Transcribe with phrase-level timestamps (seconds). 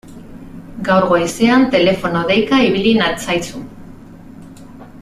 [0.87, 3.63] Gaur goizean telefono deika ibili natzaizu.